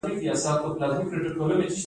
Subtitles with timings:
[0.09, 1.75] روزنیز پروګرامونه مهم دي